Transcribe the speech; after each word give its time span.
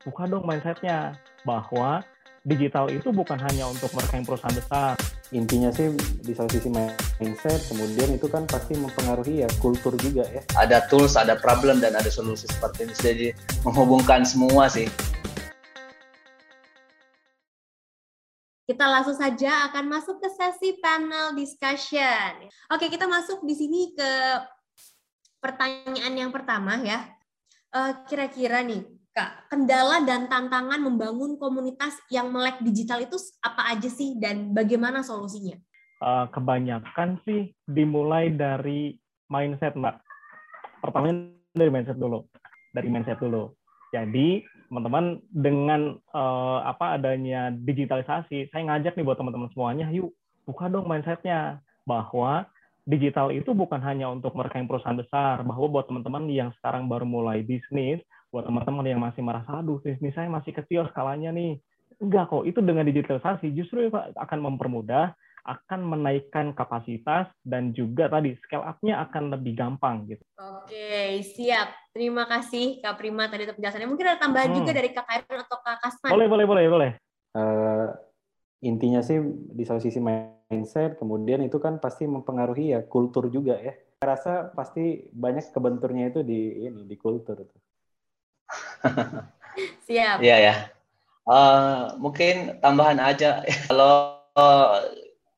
buka 0.00 0.24
dong 0.24 0.48
mindsetnya 0.48 1.12
bahwa 1.44 2.00
digital 2.48 2.88
itu 2.88 3.12
bukan 3.12 3.36
hanya 3.36 3.68
untuk 3.68 3.92
mereka 3.92 4.16
yang 4.16 4.26
perusahaan 4.26 4.56
besar. 4.56 4.94
Intinya 5.30 5.68
sih 5.70 5.92
di 6.24 6.32
satu 6.32 6.56
sisi 6.56 6.72
mindset, 7.20 7.60
kemudian 7.68 8.16
itu 8.16 8.26
kan 8.26 8.48
pasti 8.48 8.80
mempengaruhi 8.80 9.44
ya 9.44 9.48
kultur 9.60 9.92
juga 10.00 10.24
ya. 10.32 10.42
Ada 10.56 10.88
tools, 10.88 11.20
ada 11.20 11.36
problem, 11.36 11.84
dan 11.84 11.94
ada 11.94 12.08
solusi 12.08 12.48
seperti 12.48 12.88
ini. 12.88 12.94
Jadi 12.96 13.26
menghubungkan 13.62 14.24
semua 14.24 14.72
sih. 14.72 14.88
Kita 18.64 18.86
langsung 18.86 19.18
saja 19.18 19.68
akan 19.68 19.84
masuk 19.90 20.22
ke 20.22 20.30
sesi 20.30 20.78
panel 20.80 21.36
discussion. 21.36 22.48
Oke, 22.72 22.88
kita 22.88 23.04
masuk 23.04 23.42
di 23.44 23.52
sini 23.52 23.92
ke 23.92 24.10
pertanyaan 25.42 26.14
yang 26.16 26.30
pertama 26.32 26.78
ya. 26.80 27.04
Eh, 27.70 27.92
kira-kira 28.06 28.62
nih, 28.62 28.82
Kak, 29.10 29.50
kendala 29.50 30.06
dan 30.06 30.30
tantangan 30.30 30.78
membangun 30.78 31.34
komunitas 31.34 31.98
yang 32.14 32.30
melek 32.30 32.62
digital 32.62 33.02
itu 33.02 33.18
apa 33.42 33.74
aja 33.74 33.90
sih 33.90 34.14
dan 34.22 34.54
bagaimana 34.54 35.02
solusinya? 35.02 35.58
Uh, 35.98 36.30
kebanyakan 36.30 37.18
sih 37.26 37.50
dimulai 37.66 38.30
dari 38.30 38.94
mindset, 39.26 39.74
Mbak. 39.74 39.98
Pertamanya 40.78 41.26
dari 41.50 41.70
mindset 41.74 41.98
dulu. 41.98 42.22
Dari 42.70 42.86
mindset 42.86 43.18
dulu. 43.18 43.50
Jadi, 43.90 44.46
teman-teman 44.70 45.18
dengan 45.26 45.98
uh, 46.14 46.62
apa 46.62 46.94
adanya 46.94 47.50
digitalisasi, 47.50 48.46
saya 48.54 48.62
ngajak 48.62 48.94
nih 48.94 49.02
buat 49.02 49.18
teman-teman 49.18 49.50
semuanya, 49.50 49.90
yuk 49.90 50.14
buka 50.46 50.70
dong 50.70 50.86
mindsetnya 50.86 51.58
bahwa 51.82 52.46
digital 52.86 53.34
itu 53.34 53.50
bukan 53.50 53.82
hanya 53.82 54.06
untuk 54.06 54.38
mereka 54.38 54.62
yang 54.62 54.70
perusahaan 54.70 54.94
besar, 54.94 55.42
bahwa 55.42 55.66
buat 55.66 55.90
teman-teman 55.90 56.30
yang 56.30 56.54
sekarang 56.62 56.86
baru 56.86 57.02
mulai 57.02 57.42
bisnis, 57.42 57.98
buat 58.30 58.46
teman-teman 58.46 58.86
yang 58.86 59.02
masih 59.02 59.22
merasa 59.26 59.58
aduh 59.58 59.82
bisnis 59.82 60.14
saya 60.14 60.30
masih 60.30 60.54
kecil 60.54 60.86
skalanya 60.90 61.34
nih 61.34 61.58
enggak 61.98 62.30
kok 62.30 62.46
itu 62.46 62.62
dengan 62.62 62.86
digitalisasi 62.86 63.52
justru 63.52 63.90
akan 63.92 64.38
mempermudah 64.38 65.12
akan 65.44 65.80
menaikkan 65.82 66.52
kapasitas 66.52 67.30
dan 67.44 67.72
juga 67.72 68.12
tadi 68.12 68.36
scale 68.44 68.64
up-nya 68.64 69.00
akan 69.08 69.32
lebih 69.32 69.56
gampang 69.56 70.04
gitu. 70.08 70.22
Oke, 70.36 71.24
siap. 71.24 71.72
Terima 71.90 72.28
kasih 72.28 72.78
Kak 72.84 73.00
Prima 73.00 73.26
tadi 73.26 73.48
untuk 73.48 73.56
penjelasannya. 73.58 73.88
Mungkin 73.88 74.06
ada 74.06 74.20
tambahan 74.20 74.52
hmm. 74.52 74.58
juga 74.62 74.70
dari 74.76 74.90
Kak 74.92 75.06
Karen 75.08 75.40
atau 75.42 75.58
Kak 75.64 75.78
Kasman. 75.80 76.10
Boleh, 76.12 76.28
boleh, 76.28 76.46
boleh, 76.46 76.64
boleh. 76.68 76.90
Uh, 77.32 77.88
intinya 78.60 79.00
sih 79.00 79.18
di 79.56 79.64
satu 79.64 79.80
sisi 79.80 79.98
mindset, 79.98 81.00
kemudian 81.00 81.40
itu 81.40 81.56
kan 81.56 81.80
pasti 81.80 82.04
mempengaruhi 82.04 82.76
ya 82.76 82.80
kultur 82.84 83.32
juga 83.32 83.56
ya. 83.58 83.74
Saya 84.00 84.06
rasa 84.16 84.32
pasti 84.52 85.08
banyak 85.12 85.52
kebenturnya 85.52 86.12
itu 86.12 86.20
di 86.24 86.68
ini 86.68 86.84
di 86.84 86.96
kultur. 86.96 87.48
Siap. 89.88 90.18
Iya 90.22 90.36
ya. 90.40 90.54
Uh, 91.28 91.94
mungkin 92.00 92.58
tambahan 92.58 92.98
aja 92.98 93.44
kalau 93.68 94.18
uh, 94.34 94.82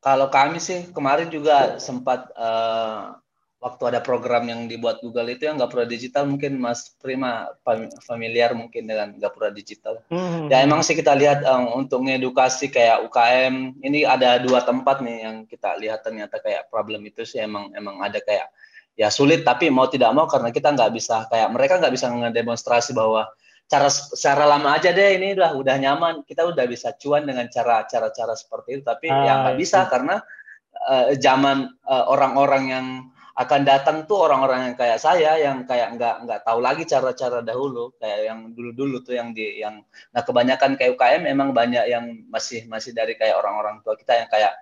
kalau 0.03 0.27
kami 0.33 0.59
sih 0.59 0.91
kemarin 0.91 1.31
juga 1.31 1.79
sempat 1.79 2.31
uh, 2.35 3.15
waktu 3.63 3.95
ada 3.95 4.01
program 4.03 4.51
yang 4.51 4.67
dibuat 4.67 4.99
Google 4.99 5.31
itu 5.31 5.47
yang 5.47 5.55
Gapura 5.55 5.87
Digital 5.87 6.27
mungkin 6.27 6.59
Mas 6.59 6.99
Prima 6.99 7.55
familiar 8.03 8.51
mungkin 8.59 8.91
dengan 8.91 9.15
Gapura 9.23 9.55
Digital. 9.55 10.03
Hmm. 10.11 10.51
Ya 10.51 10.67
emang 10.67 10.83
sih 10.83 10.99
kita 10.99 11.15
lihat 11.15 11.47
um, 11.47 11.87
untuk 11.87 12.03
ngedukasi 12.03 12.75
kayak 12.75 13.07
UKM 13.07 13.79
ini 13.87 14.03
ada 14.03 14.43
dua 14.43 14.67
tempat 14.67 14.99
nih 14.99 15.19
yang 15.23 15.37
kita 15.47 15.79
lihat 15.79 16.03
ternyata 16.03 16.43
kayak 16.43 16.67
problem 16.75 17.07
itu 17.07 17.23
sih 17.23 17.39
emang 17.39 17.71
emang 17.79 18.03
ada 18.03 18.19
kayak 18.19 18.51
ya 18.93 19.09
sulit 19.09 19.41
tapi 19.43 19.73
mau 19.73 19.89
tidak 19.89 20.12
mau 20.12 20.29
karena 20.29 20.53
kita 20.53 20.73
nggak 20.73 20.93
bisa 20.93 21.25
kayak 21.33 21.48
mereka 21.48 21.81
nggak 21.81 21.95
bisa 21.95 22.12
ngedemonstrasi 22.12 22.93
bahwa 22.93 23.29
cara 23.73 23.89
secara 23.89 24.45
lama 24.45 24.77
aja 24.77 24.93
deh 24.93 25.17
ini 25.17 25.33
udah 25.33 25.57
udah 25.57 25.77
nyaman. 25.81 26.15
Kita 26.29 26.45
udah 26.45 26.65
bisa 26.69 26.93
cuan 27.01 27.25
dengan 27.25 27.49
cara 27.49 27.89
cara 27.89 28.12
cara 28.12 28.37
seperti 28.37 28.81
itu. 28.81 28.83
Tapi 28.84 29.09
ah, 29.09 29.25
ya 29.25 29.33
nggak 29.47 29.56
bisa 29.56 29.89
karena 29.89 30.21
uh, 30.93 31.16
zaman 31.16 31.72
uh, 31.89 32.05
orang-orang 32.12 32.65
yang 32.69 32.87
akan 33.33 33.65
datang 33.65 34.05
tuh 34.05 34.28
orang-orang 34.28 34.69
yang 34.69 34.77
kayak 34.77 35.00
saya 35.00 35.41
yang 35.41 35.65
kayak 35.65 35.97
nggak 35.97 36.28
nggak 36.28 36.41
tahu 36.45 36.61
lagi 36.61 36.84
cara-cara 36.84 37.41
dahulu. 37.41 37.97
Kayak 37.97 38.21
yang 38.28 38.39
dulu-dulu 38.53 39.00
tuh 39.00 39.16
yang 39.16 39.33
di 39.33 39.65
yang 39.65 39.81
nah 40.12 40.21
kebanyakan 40.21 40.77
kayak 40.77 40.93
UKM 41.00 41.25
emang 41.25 41.56
banyak 41.56 41.89
yang 41.89 42.28
masih 42.28 42.69
masih 42.69 42.93
dari 42.93 43.16
kayak 43.16 43.41
orang-orang 43.41 43.81
tua 43.81 43.97
kita 43.97 44.21
yang 44.21 44.28
kayak 44.28 44.53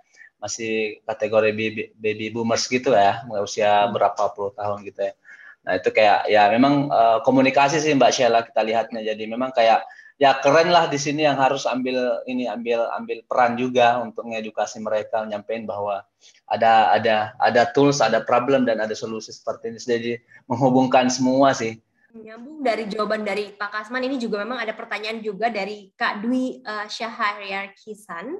masih 0.40 1.04
kategori 1.04 1.52
baby, 1.52 1.82
baby 1.94 2.26
boomers 2.32 2.64
gitu 2.64 2.96
ya, 2.96 3.22
usia 3.44 3.84
hmm. 3.84 3.92
berapa 3.92 4.22
puluh 4.32 4.56
tahun 4.56 4.82
gitu 4.88 5.06
ya. 5.06 5.14
Nah 5.60 5.76
itu 5.76 5.92
kayak 5.92 6.24
ya 6.32 6.48
memang 6.48 6.88
uh, 6.88 7.18
komunikasi 7.20 7.76
sih 7.84 7.92
Mbak 7.92 8.12
Sheila 8.16 8.40
kita 8.48 8.64
lihatnya. 8.64 9.04
Jadi 9.04 9.28
memang 9.28 9.52
kayak 9.52 9.84
ya 10.16 10.40
keren 10.40 10.72
lah 10.72 10.88
di 10.88 10.96
sini 10.96 11.28
yang 11.28 11.36
harus 11.36 11.68
ambil 11.68 12.24
ini 12.24 12.48
ambil 12.48 12.88
ambil 12.96 13.20
peran 13.28 13.60
juga 13.60 14.00
untuk 14.00 14.24
mengedukasi 14.24 14.80
mereka, 14.80 15.28
nyampein 15.28 15.68
bahwa 15.68 16.00
ada 16.48 16.96
ada 16.96 17.36
ada 17.36 17.62
tools, 17.76 18.00
ada 18.00 18.24
problem 18.24 18.64
dan 18.64 18.80
ada 18.80 18.96
solusi 18.96 19.36
seperti 19.36 19.76
ini. 19.76 19.78
Jadi 19.80 20.12
menghubungkan 20.48 21.12
semua 21.12 21.52
sih. 21.52 21.76
Nyambung 22.10 22.64
dari 22.64 22.90
jawaban 22.90 23.22
dari 23.22 23.54
Pak 23.54 23.70
Kasman 23.70 24.02
ini 24.02 24.18
juga 24.18 24.42
memang 24.42 24.58
ada 24.58 24.74
pertanyaan 24.74 25.22
juga 25.22 25.46
dari 25.46 25.94
Kak 25.94 26.24
Dwi 26.24 26.64
uh, 26.64 26.88
Syahriar 26.90 27.76
Kisan. 27.76 28.34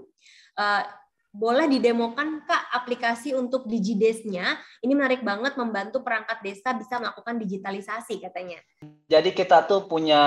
Uh, 0.59 0.83
boleh 1.31 1.71
didemokan 1.71 2.43
Kak 2.43 2.75
aplikasi 2.75 3.39
untuk 3.39 3.71
DigiDes-nya. 3.71 4.59
Ini 4.83 4.93
menarik 4.99 5.23
banget 5.23 5.55
membantu 5.55 6.03
perangkat 6.03 6.43
desa 6.43 6.75
bisa 6.75 6.99
melakukan 6.99 7.39
digitalisasi 7.39 8.19
katanya. 8.19 8.59
Jadi 9.07 9.31
kita 9.31 9.67
tuh 9.67 9.87
punya 9.87 10.23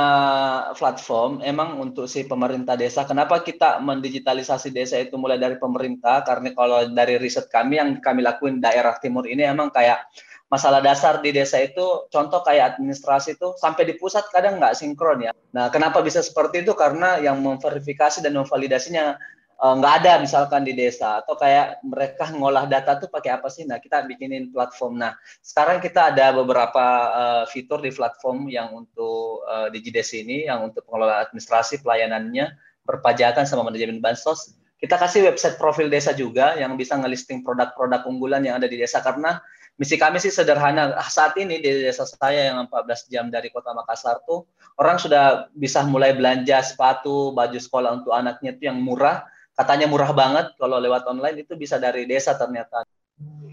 platform 0.79 1.43
emang 1.43 1.79
untuk 1.79 2.07
si 2.07 2.23
pemerintah 2.23 2.79
desa. 2.79 3.03
Kenapa 3.03 3.43
kita 3.43 3.83
mendigitalisasi 3.83 4.71
desa 4.71 4.99
itu 4.99 5.19
mulai 5.19 5.35
dari 5.35 5.59
pemerintah? 5.59 6.23
Karena 6.23 6.55
kalau 6.55 6.87
dari 6.87 7.19
riset 7.19 7.51
kami 7.51 7.83
yang 7.83 7.99
kami 7.99 8.23
lakuin 8.23 8.63
daerah 8.63 8.95
timur 8.99 9.27
ini 9.27 9.43
emang 9.43 9.75
kayak 9.75 10.07
masalah 10.47 10.85
dasar 10.85 11.17
di 11.17 11.33
desa 11.33 11.57
itu 11.57 12.05
contoh 12.13 12.45
kayak 12.45 12.77
administrasi 12.77 13.41
itu 13.41 13.57
sampai 13.57 13.89
di 13.89 13.97
pusat 13.97 14.29
kadang 14.29 14.61
nggak 14.61 14.77
sinkron 14.77 15.25
ya. 15.25 15.33
Nah, 15.51 15.73
kenapa 15.73 15.99
bisa 16.05 16.21
seperti 16.21 16.61
itu? 16.61 16.77
Karena 16.77 17.17
yang 17.17 17.41
memverifikasi 17.41 18.21
dan 18.21 18.37
memvalidasinya 18.37 19.17
nggak 19.63 19.93
ada 20.03 20.19
misalkan 20.19 20.67
di 20.67 20.75
desa 20.75 21.23
atau 21.23 21.39
kayak 21.39 21.79
mereka 21.87 22.27
ngolah 22.35 22.67
data 22.67 22.99
tuh 22.99 23.07
pakai 23.07 23.39
apa 23.39 23.47
sih? 23.47 23.63
Nah 23.63 23.79
kita 23.79 24.03
bikinin 24.03 24.51
platform. 24.51 24.99
Nah 24.99 25.15
sekarang 25.39 25.79
kita 25.79 26.11
ada 26.11 26.35
beberapa 26.35 26.85
uh, 27.15 27.43
fitur 27.47 27.79
di 27.79 27.95
platform 27.95 28.51
yang 28.51 28.75
untuk 28.75 29.47
uh, 29.47 29.71
DigiDes 29.71 30.11
ini, 30.19 30.51
yang 30.51 30.67
untuk 30.67 30.83
pengelolaan 30.83 31.23
administrasi 31.23 31.79
pelayanannya, 31.79 32.51
perpajakan 32.83 33.47
sama 33.47 33.63
manajemen 33.63 34.03
bansos. 34.03 34.51
Kita 34.83 34.99
kasih 34.99 35.31
website 35.31 35.55
profil 35.55 35.87
desa 35.87 36.11
juga 36.11 36.59
yang 36.59 36.75
bisa 36.75 36.99
ngelisting 36.99 37.39
produk-produk 37.39 38.03
unggulan 38.03 38.43
yang 38.43 38.59
ada 38.59 38.67
di 38.67 38.75
desa 38.75 38.99
karena 38.99 39.39
misi 39.79 39.95
kami 39.95 40.19
sih 40.19 40.27
sederhana. 40.27 40.91
Saat 41.07 41.39
ini 41.39 41.63
di 41.63 41.87
desa 41.87 42.03
saya 42.03 42.51
yang 42.51 42.67
14 42.67 43.07
jam 43.07 43.31
dari 43.31 43.47
kota 43.47 43.71
Makassar 43.71 44.19
tuh 44.27 44.43
orang 44.75 44.99
sudah 44.99 45.47
bisa 45.55 45.87
mulai 45.87 46.11
belanja 46.11 46.59
sepatu, 46.59 47.31
baju 47.31 47.55
sekolah 47.55 48.03
untuk 48.03 48.11
anaknya 48.11 48.59
itu 48.59 48.67
yang 48.67 48.83
murah 48.83 49.23
katanya 49.53 49.85
murah 49.85 50.11
banget 50.13 50.53
kalau 50.57 50.81
lewat 50.81 51.05
online 51.05 51.45
itu 51.45 51.53
bisa 51.53 51.77
dari 51.77 52.09
desa 52.09 52.33
ternyata. 52.37 52.85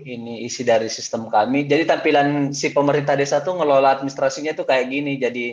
Ini 0.00 0.48
isi 0.48 0.64
dari 0.64 0.88
sistem 0.88 1.28
kami. 1.28 1.68
Jadi 1.68 1.84
tampilan 1.84 2.56
si 2.56 2.72
pemerintah 2.72 3.14
desa 3.14 3.44
tuh 3.44 3.60
ngelola 3.60 4.00
administrasinya 4.00 4.56
tuh 4.56 4.64
kayak 4.64 4.88
gini. 4.88 5.20
Jadi 5.20 5.52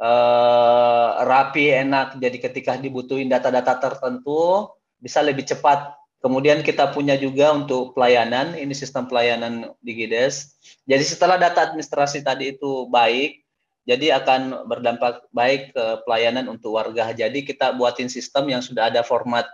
eh, 0.00 1.08
rapi 1.20 1.64
enak. 1.76 2.16
Jadi 2.16 2.36
ketika 2.40 2.80
dibutuhin 2.80 3.28
data-data 3.28 3.76
tertentu 3.76 4.72
bisa 4.96 5.20
lebih 5.20 5.44
cepat. 5.44 5.92
Kemudian 6.22 6.64
kita 6.64 6.94
punya 6.94 7.18
juga 7.20 7.52
untuk 7.52 7.92
pelayanan. 7.92 8.56
Ini 8.56 8.72
sistem 8.72 9.04
pelayanan 9.10 9.76
di 9.84 9.92
Gides. 9.92 10.56
Jadi 10.88 11.04
setelah 11.04 11.36
data 11.36 11.68
administrasi 11.68 12.24
tadi 12.24 12.56
itu 12.56 12.88
baik 12.88 13.41
jadi 13.82 14.22
akan 14.22 14.70
berdampak 14.70 15.26
baik 15.34 15.74
ke 15.74 15.84
pelayanan 16.06 16.46
untuk 16.46 16.78
warga. 16.78 17.10
Jadi 17.10 17.42
kita 17.42 17.74
buatin 17.74 18.06
sistem 18.06 18.46
yang 18.46 18.62
sudah 18.62 18.90
ada 18.90 19.02
format 19.02 19.46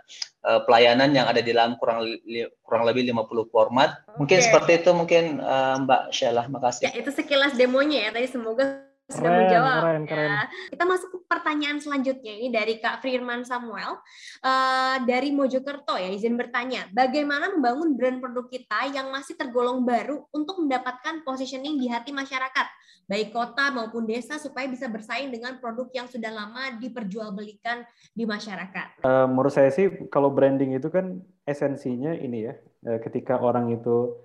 uh, 0.45 0.61
pelayanan 0.69 1.17
yang 1.17 1.25
ada 1.25 1.41
di 1.41 1.57
dalam 1.57 1.81
kurang 1.81 2.05
li, 2.05 2.45
kurang 2.61 2.85
lebih 2.85 3.09
50 3.09 3.49
format. 3.49 4.05
Okay. 4.05 4.17
Mungkin 4.21 4.39
seperti 4.45 4.73
itu 4.85 4.91
mungkin 4.93 5.25
uh, 5.41 5.81
Mbak 5.81 6.03
Sheila, 6.13 6.45
makasih. 6.53 6.93
Ya, 6.93 6.93
itu 6.97 7.09
sekilas 7.09 7.57
demonya 7.57 8.09
ya. 8.09 8.11
Tadi 8.13 8.29
semoga 8.29 8.88
sudah 9.09 9.25
keren, 9.25 9.41
menjawab. 9.49 9.81
Keren, 9.81 10.05
keren. 10.05 10.29
Ya. 10.29 10.43
Kita 10.69 10.85
masuk 10.85 11.09
ke 11.09 11.19
pertanyaan 11.25 11.79
selanjutnya 11.81 12.33
ini 12.37 12.49
dari 12.53 12.77
Kak 12.77 13.01
Firman 13.01 13.41
Samuel 13.41 13.97
uh, 14.45 14.97
dari 15.09 15.33
Mojokerto 15.33 15.97
ya 15.97 16.13
izin 16.13 16.37
bertanya, 16.37 16.93
bagaimana 16.93 17.57
membangun 17.57 17.97
brand 17.97 18.21
produk 18.21 18.47
kita 18.53 18.93
yang 18.93 19.09
masih 19.09 19.33
tergolong 19.41 19.81
baru 19.89 20.29
untuk 20.29 20.61
mendapatkan 20.61 21.25
positioning 21.25 21.81
di 21.81 21.89
hati 21.89 22.13
masyarakat, 22.13 22.67
baik 23.09 23.33
kota 23.33 23.73
maupun 23.73 24.05
desa 24.05 24.37
supaya 24.37 24.69
bisa 24.69 24.93
bersaing 24.93 25.33
dengan 25.33 25.57
produk 25.57 25.89
yang 25.97 26.05
sudah 26.05 26.29
lama 26.29 26.77
diperjualbelikan 26.77 27.89
di 28.13 28.29
masyarakat. 28.29 29.01
Uh, 29.09 29.25
menurut 29.25 29.57
saya 29.57 29.73
sih 29.73 29.89
kalau 30.13 30.29
branding 30.29 30.77
itu 30.77 30.93
kan 30.93 31.25
esensinya 31.49 32.13
ini 32.13 32.53
ya, 32.53 32.55
uh, 32.85 33.01
ketika 33.01 33.41
orang 33.41 33.73
itu 33.73 34.21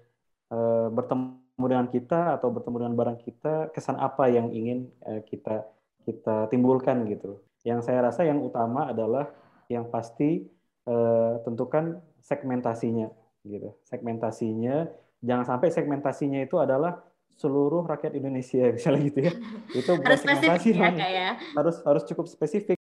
uh, 0.52 0.92
bertemu 0.92 1.40
dengan 1.54 1.86
kita 1.86 2.42
atau 2.42 2.50
bertemu 2.50 2.78
dengan 2.86 2.96
barang 2.98 3.20
kita, 3.22 3.54
kesan 3.74 3.98
apa 4.02 4.26
yang 4.30 4.50
ingin 4.50 4.90
uh, 5.06 5.22
kita 5.22 5.70
kita 6.04 6.50
timbulkan 6.50 7.06
gitu. 7.08 7.40
Yang 7.64 7.88
saya 7.88 8.10
rasa 8.10 8.28
yang 8.28 8.44
utama 8.44 8.92
adalah 8.92 9.32
yang 9.72 9.88
pasti 9.88 10.44
uh, 10.90 11.40
tentukan 11.46 12.02
segmentasinya 12.20 13.08
gitu. 13.46 13.72
Segmentasinya 13.88 14.90
jangan 15.24 15.46
sampai 15.56 15.72
segmentasinya 15.72 16.44
itu 16.44 16.60
adalah 16.60 17.00
seluruh 17.40 17.88
rakyat 17.88 18.14
Indonesia 18.18 18.70
misalnya 18.76 19.02
gitu 19.08 19.20
ya. 19.24 19.34
Itu 19.72 19.92
harus 20.02 20.22
spesifik 20.26 20.74
ya, 20.76 21.10
ya. 21.10 21.30
Harus 21.56 21.80
harus 21.86 22.04
cukup 22.10 22.26
spesifik. 22.28 22.78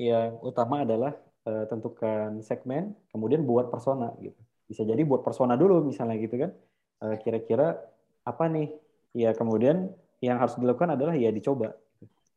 Yang 0.00 0.40
utama 0.40 0.84
adalah 0.84 1.12
uh, 1.44 1.64
tentukan 1.68 2.40
segmen, 2.40 2.96
kemudian 3.12 3.44
buat 3.44 3.68
persona 3.72 4.12
gitu. 4.20 4.38
Bisa 4.70 4.86
jadi 4.86 5.02
buat 5.02 5.24
persona 5.24 5.58
dulu 5.58 5.88
misalnya 5.88 6.20
gitu 6.20 6.36
kan. 6.36 6.52
Kira-kira 7.00 7.80
apa 8.30 8.46
nih? 8.46 8.70
Ya 9.12 9.34
kemudian 9.34 9.90
yang 10.22 10.38
harus 10.38 10.54
dilakukan 10.54 10.94
adalah 10.94 11.18
ya 11.18 11.34
dicoba. 11.34 11.74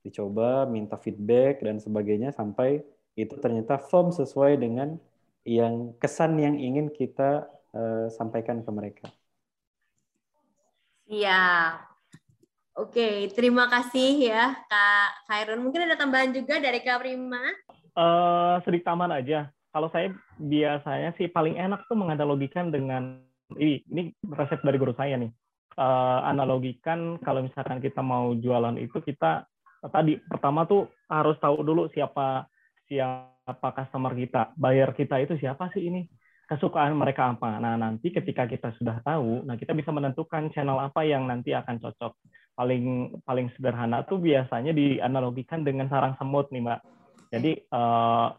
Dicoba, 0.03 0.67
minta 0.67 0.99
feedback 0.99 1.63
dan 1.63 1.79
sebagainya 1.79 2.35
sampai 2.35 2.83
itu 3.13 3.37
ternyata 3.39 3.77
firm 3.77 4.09
sesuai 4.09 4.57
dengan 4.57 4.97
yang 5.45 5.93
kesan 6.01 6.39
yang 6.39 6.57
ingin 6.57 6.89
kita 6.89 7.45
uh, 7.75 8.07
sampaikan 8.09 8.63
ke 8.65 8.71
mereka. 8.73 9.07
Iya. 11.07 11.77
Oke, 12.73 13.29
terima 13.37 13.69
kasih 13.69 14.33
ya 14.33 14.57
Kak 14.65 15.29
Khairun. 15.29 15.61
Mungkin 15.61 15.85
ada 15.85 15.93
tambahan 15.93 16.33
juga 16.33 16.57
dari 16.57 16.81
Kak 16.81 17.05
Prima? 17.05 17.43
Uh, 17.93 18.57
sedikit 18.65 18.89
tambahan 18.89 19.21
aja. 19.21 19.53
Kalau 19.69 19.93
saya 19.93 20.09
biasanya 20.41 21.13
sih 21.13 21.29
paling 21.29 21.53
enak 21.53 21.85
tuh 21.85 21.93
menganalogikan 21.93 22.73
dengan 22.73 23.21
ini, 23.61 23.85
ini 23.93 24.01
resep 24.25 24.57
dari 24.65 24.77
guru 24.81 24.97
saya 24.97 25.21
nih. 25.21 25.29
Uh, 25.73 26.21
analogikan 26.29 27.17
kalau 27.25 27.41
misalkan 27.41 27.81
kita 27.81 27.97
mau 28.05 28.29
jualan 28.37 28.77
itu 28.77 28.93
kita 29.01 29.49
tadi 29.89 30.21
pertama 30.21 30.69
tuh 30.69 30.85
harus 31.09 31.33
tahu 31.41 31.65
dulu 31.65 31.89
siapa 31.89 32.45
siapa 32.85 33.69
customer 33.73 34.13
kita, 34.13 34.53
buyer 34.53 34.93
kita 34.93 35.17
itu 35.17 35.33
siapa 35.41 35.73
sih 35.73 35.89
ini 35.89 36.05
kesukaan 36.47 36.93
mereka 36.93 37.33
apa. 37.33 37.57
Nah, 37.57 37.79
nanti 37.79 38.11
ketika 38.11 38.45
kita 38.45 38.75
sudah 38.77 38.99
tahu, 39.01 39.47
nah 39.47 39.55
kita 39.57 39.73
bisa 39.73 39.89
menentukan 39.89 40.51
channel 40.51 40.77
apa 40.77 41.01
yang 41.07 41.25
nanti 41.25 41.55
akan 41.55 41.79
cocok. 41.79 42.13
Paling 42.53 43.17
paling 43.25 43.49
sederhana 43.57 44.05
tuh 44.05 44.21
biasanya 44.21 44.77
dianalogikan 44.77 45.65
dengan 45.65 45.89
sarang 45.89 46.13
semut 46.21 46.53
nih, 46.53 46.61
Mbak. 46.61 46.79
Jadi 47.33 47.51
uh, 47.73 48.29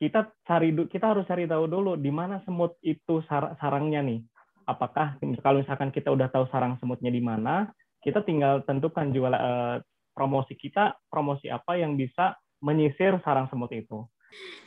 kita 0.00 0.32
cari 0.48 0.72
kita 0.88 1.12
harus 1.12 1.28
cari 1.28 1.44
tahu 1.44 1.68
dulu 1.68 1.92
di 2.00 2.08
mana 2.08 2.40
semut 2.48 2.80
itu 2.80 3.20
sar, 3.28 3.52
sarangnya 3.60 4.00
nih. 4.00 4.24
Apakah 4.64 5.20
kalau 5.44 5.60
misalkan 5.60 5.92
kita 5.92 6.08
udah 6.08 6.28
tahu 6.32 6.48
sarang 6.48 6.80
semutnya 6.80 7.12
di 7.12 7.20
mana, 7.20 7.68
kita 8.04 8.20
tinggal 8.24 8.60
tentukan 8.64 9.12
jual 9.12 9.32
uh, 9.32 9.80
promosi 10.12 10.56
kita, 10.56 10.96
promosi 11.08 11.48
apa 11.48 11.80
yang 11.80 11.96
bisa 11.96 12.36
menyisir 12.64 13.20
sarang 13.24 13.48
semut 13.52 13.72
itu. 13.72 14.04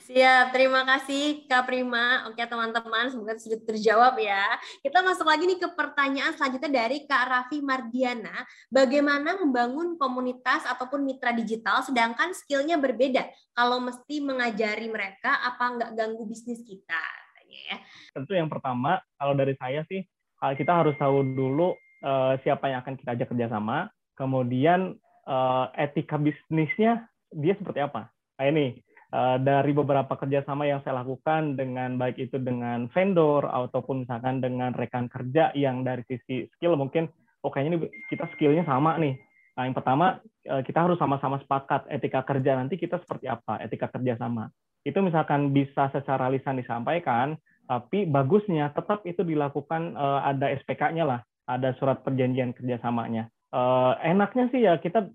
Siap, 0.07 0.55
terima 0.55 0.87
kasih 0.87 1.43
Kak 1.51 1.67
Prima. 1.67 2.31
Oke 2.31 2.39
teman-teman, 2.39 3.11
semoga 3.11 3.35
sudah 3.35 3.59
terjawab 3.67 4.15
ya. 4.15 4.55
Kita 4.79 5.03
masuk 5.03 5.27
lagi 5.27 5.43
nih 5.43 5.59
ke 5.59 5.67
pertanyaan 5.75 6.31
selanjutnya 6.31 6.71
dari 6.71 7.03
Kak 7.03 7.23
Raffi 7.27 7.59
Mardiana. 7.59 8.47
Bagaimana 8.71 9.35
membangun 9.35 9.99
komunitas 9.99 10.63
ataupun 10.63 11.03
mitra 11.03 11.35
digital 11.35 11.83
sedangkan 11.83 12.31
skillnya 12.31 12.79
berbeda? 12.79 13.27
Kalau 13.51 13.83
mesti 13.83 14.23
mengajari 14.23 14.87
mereka, 14.87 15.43
apa 15.43 15.75
nggak 15.75 15.91
ganggu 15.99 16.23
bisnis 16.23 16.63
kita? 16.63 17.26
Ya. 17.57 17.77
Tentu 18.13 18.37
yang 18.37 18.47
pertama, 18.51 19.01
kalau 19.17 19.33
dari 19.33 19.57
saya 19.57 19.81
sih, 19.89 20.05
kita 20.37 20.69
harus 20.69 20.93
tahu 21.01 21.25
dulu 21.33 21.73
uh, 22.05 22.37
siapa 22.45 22.69
yang 22.69 22.85
akan 22.85 22.93
kita 22.93 23.17
ajak 23.17 23.27
kerjasama, 23.33 23.89
kemudian 24.13 24.93
uh, 25.25 25.73
etika 25.73 26.21
bisnisnya 26.21 27.09
dia 27.33 27.57
seperti 27.57 27.81
apa. 27.81 28.13
Kayak 28.37 28.51
ini, 28.53 28.67
Eh, 29.07 29.37
dari 29.39 29.71
beberapa 29.71 30.19
kerjasama 30.19 30.67
yang 30.67 30.83
saya 30.83 30.99
lakukan 30.99 31.55
dengan 31.55 31.95
baik 31.95 32.27
itu 32.27 32.43
dengan 32.43 32.91
vendor 32.91 33.47
ataupun 33.47 34.03
misalkan 34.03 34.43
dengan 34.43 34.75
rekan 34.75 35.07
kerja 35.07 35.55
yang 35.55 35.87
dari 35.87 36.03
sisi 36.11 36.43
skill 36.51 36.75
mungkin 36.75 37.07
oh 37.39 37.47
kayaknya 37.47 37.79
ini 37.79 37.79
kita 38.11 38.27
skillnya 38.35 38.67
sama 38.67 38.99
nih. 38.99 39.15
Nah 39.55 39.63
yang 39.63 39.71
pertama 39.79 40.19
kita 40.43 40.79
harus 40.83 40.99
sama-sama 40.99 41.39
sepakat 41.39 41.87
etika 41.87 42.19
kerja 42.27 42.59
nanti 42.59 42.75
kita 42.75 42.99
seperti 42.99 43.31
apa 43.31 43.63
etika 43.63 43.87
kerja 43.87 44.19
sama. 44.19 44.51
Itu 44.87 45.03
misalkan 45.03 45.51
bisa 45.51 45.91
secara 45.91 46.31
lisan 46.31 46.55
disampaikan, 46.55 47.35
tapi 47.67 48.07
bagusnya 48.07 48.71
tetap 48.71 49.03
itu 49.03 49.27
dilakukan 49.27 49.91
eh, 49.99 50.19
ada 50.23 50.47
SPK-nya 50.63 51.03
lah, 51.03 51.19
ada 51.43 51.75
surat 51.75 51.99
perjanjian 52.07 52.55
kerjasamanya. 52.55 53.27
enaknya 54.03 54.51
sih 54.51 54.59
ya 54.59 54.75
kita 54.75 55.07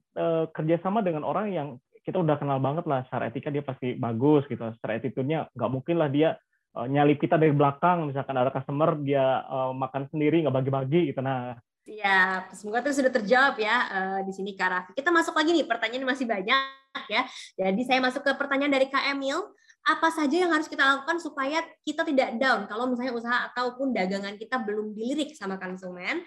kerjasama 0.56 1.04
dengan 1.04 1.20
orang 1.20 1.52
yang 1.52 1.68
kita 2.02 2.18
udah 2.18 2.36
kenal 2.38 2.58
banget 2.58 2.84
lah 2.90 3.06
secara 3.06 3.30
etika 3.30 3.48
dia 3.48 3.62
pasti 3.62 3.94
bagus 3.94 4.42
gitu 4.50 4.74
secara 4.74 4.98
attitude-nya 4.98 5.46
nggak 5.54 5.70
mungkin 5.70 5.96
lah 6.02 6.10
dia 6.10 6.34
uh, 6.74 6.86
nyalip 6.90 7.22
kita 7.22 7.38
dari 7.38 7.54
belakang 7.54 8.10
misalkan 8.10 8.36
ada 8.36 8.50
customer 8.50 8.98
dia 9.00 9.46
uh, 9.46 9.72
makan 9.72 10.10
sendiri 10.10 10.42
nggak 10.42 10.54
bagi-bagi 10.54 11.14
gitu 11.14 11.22
nah 11.22 11.56
Siap, 11.82 12.54
semoga 12.54 12.78
itu 12.86 13.02
sudah 13.02 13.10
terjawab 13.10 13.58
ya 13.58 13.76
uh, 13.90 14.20
di 14.22 14.30
sini 14.30 14.54
Kak 14.54 14.70
Raffi. 14.70 14.92
Kita 14.94 15.10
masuk 15.10 15.34
lagi 15.34 15.50
nih, 15.50 15.66
pertanyaan 15.66 16.06
masih 16.06 16.30
banyak 16.30 17.02
ya. 17.10 17.26
Jadi 17.58 17.82
saya 17.82 17.98
masuk 17.98 18.22
ke 18.22 18.30
pertanyaan 18.38 18.70
dari 18.70 18.86
Kak 18.86 19.02
Emil. 19.10 19.42
Apa 19.82 20.14
saja 20.14 20.46
yang 20.46 20.54
harus 20.54 20.70
kita 20.70 20.86
lakukan 20.86 21.18
supaya 21.18 21.58
kita 21.82 22.06
tidak 22.06 22.38
down 22.38 22.70
kalau 22.70 22.86
misalnya 22.86 23.18
usaha 23.18 23.38
ataupun 23.50 23.90
dagangan 23.90 24.38
kita 24.38 24.62
belum 24.62 24.94
dilirik 24.94 25.34
sama 25.34 25.58
konsumen? 25.58 26.22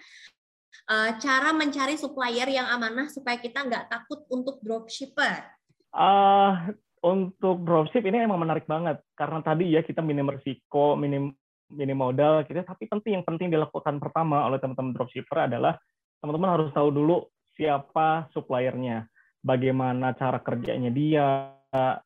Uh, 0.84 1.16
cara 1.16 1.56
mencari 1.56 1.96
supplier 1.96 2.46
yang 2.52 2.68
amanah 2.68 3.08
supaya 3.08 3.40
kita 3.40 3.64
nggak 3.64 3.88
takut 3.88 4.28
untuk 4.28 4.60
dropshipper. 4.60 5.40
Uh, 5.88 6.76
untuk 7.00 7.64
dropship 7.64 8.04
ini 8.04 8.28
emang 8.28 8.44
menarik 8.44 8.68
banget 8.68 9.00
karena 9.16 9.40
tadi 9.40 9.72
ya 9.72 9.80
kita 9.80 10.04
minim 10.04 10.28
risiko, 10.28 10.92
minim 10.92 11.32
minim 11.72 11.96
modal 11.96 12.44
gitu. 12.44 12.60
Tapi 12.60 12.86
penting 12.92 13.18
yang 13.18 13.24
penting 13.24 13.48
dilakukan 13.48 13.96
pertama 13.96 14.44
oleh 14.44 14.60
teman-teman 14.60 14.92
dropshipper 14.92 15.48
adalah 15.48 15.80
teman-teman 16.20 16.60
harus 16.60 16.68
tahu 16.76 16.92
dulu 16.92 17.24
siapa 17.56 18.28
suppliernya, 18.36 19.08
bagaimana 19.40 20.12
cara 20.12 20.44
kerjanya 20.44 20.92
dia, 20.92 21.55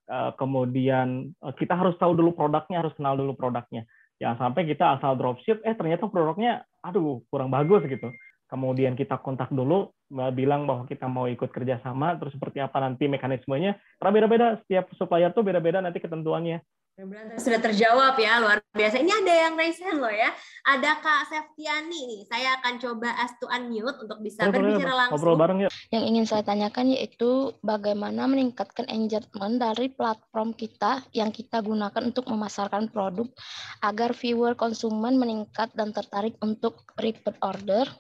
uh, 0.07 0.33
kemudian 0.37 1.35
uh, 1.43 1.55
kita 1.55 1.75
harus 1.75 1.97
tahu 1.97 2.15
dulu 2.17 2.37
produknya, 2.37 2.83
harus 2.85 2.95
kenal 2.97 3.15
dulu 3.17 3.35
produknya. 3.35 3.87
Jangan 4.21 4.37
sampai 4.51 4.69
kita 4.69 5.01
asal 5.01 5.17
dropship, 5.17 5.65
eh 5.65 5.73
ternyata 5.73 6.05
produknya, 6.11 6.63
aduh 6.85 7.25
kurang 7.33 7.49
bagus 7.49 7.85
gitu. 7.89 8.13
Kemudian 8.51 8.99
kita 8.99 9.17
kontak 9.23 9.49
dulu 9.55 9.95
bilang 10.35 10.67
bahwa 10.67 10.83
kita 10.83 11.07
mau 11.07 11.31
ikut 11.31 11.55
kerjasama 11.55 12.19
terus 12.19 12.35
seperti 12.35 12.59
apa 12.59 12.83
nanti 12.83 13.07
mekanismenya. 13.07 13.79
Karena 13.97 14.11
beda-beda 14.11 14.47
setiap 14.67 14.91
supplier 14.99 15.31
tuh 15.31 15.47
beda-beda 15.47 15.79
nanti 15.79 16.03
ketentuannya 16.03 16.59
sudah 17.41 17.61
terjawab 17.65 18.15
ya 18.21 18.45
luar 18.45 18.59
biasa. 18.77 19.01
Ini 19.01 19.13
ada 19.25 19.33
yang 19.49 19.55
raise 19.57 19.81
hand 19.81 20.05
loh 20.05 20.13
ya. 20.13 20.29
Ada 20.69 21.01
Kak 21.01 21.33
Septiani 21.33 22.01
nih. 22.09 22.21
Saya 22.29 22.61
akan 22.61 22.77
coba 22.77 23.09
ask 23.17 23.41
to 23.41 23.49
unmute 23.49 23.97
untuk 24.05 24.21
bisa 24.21 24.45
oh, 24.45 24.53
berbicara 24.53 24.93
langsung. 24.93 25.17
Ngobrol 25.17 25.37
bareng 25.41 25.59
ya 25.65 25.71
yang 25.91 26.07
ingin 26.07 26.23
saya 26.23 26.47
tanyakan 26.47 26.95
yaitu 26.95 27.51
bagaimana 27.67 28.31
meningkatkan 28.31 28.87
engagement 28.87 29.59
dari 29.59 29.91
platform 29.91 30.55
kita 30.55 31.03
yang 31.11 31.35
kita 31.35 31.59
gunakan 31.67 32.03
untuk 32.07 32.31
memasarkan 32.31 32.87
produk 32.95 33.27
agar 33.83 34.15
viewer 34.15 34.55
konsumen 34.55 35.19
meningkat 35.19 35.75
dan 35.75 35.91
tertarik 35.91 36.39
untuk 36.39 36.87
repeat 37.03 37.35
order 37.43 37.91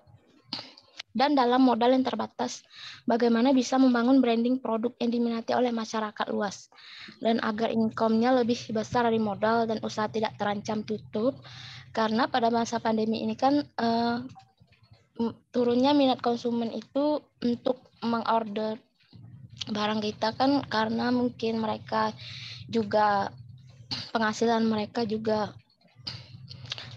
dan 1.10 1.34
dalam 1.34 1.66
modal 1.66 1.90
yang 1.90 2.06
terbatas, 2.06 2.62
bagaimana 3.02 3.50
bisa 3.50 3.76
membangun 3.76 4.22
branding 4.22 4.62
produk 4.62 4.94
yang 5.02 5.10
diminati 5.10 5.50
oleh 5.54 5.74
masyarakat 5.74 6.26
luas, 6.30 6.70
dan 7.18 7.42
agar 7.42 7.74
income-nya 7.74 8.30
lebih 8.42 8.58
besar 8.70 9.10
dari 9.10 9.18
modal 9.18 9.66
dan 9.66 9.82
usaha 9.82 10.06
tidak 10.06 10.38
terancam 10.38 10.86
tutup, 10.86 11.34
karena 11.90 12.30
pada 12.30 12.48
masa 12.54 12.78
pandemi 12.78 13.26
ini 13.26 13.34
kan 13.34 13.66
uh, 13.82 14.22
turunnya 15.50 15.92
minat 15.92 16.22
konsumen 16.22 16.70
itu 16.72 17.20
untuk 17.42 17.90
mengorder 18.00 18.80
barang 19.68 20.00
kita 20.00 20.32
kan 20.32 20.64
karena 20.64 21.12
mungkin 21.12 21.60
mereka 21.60 22.16
juga 22.70 23.28
penghasilan 24.14 24.64
mereka 24.64 25.04
juga 25.04 25.52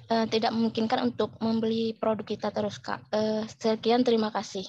uh, 0.09 0.25
tidak 0.27 0.51
memungkinkan 0.51 1.13
untuk 1.13 1.35
membeli 1.39 1.95
produk 1.95 2.25
kita 2.25 2.49
terus 2.49 2.79
kak. 2.79 3.03
Uh, 3.13 3.45
sekian 3.47 4.01
terima 4.01 4.33
kasih. 4.33 4.65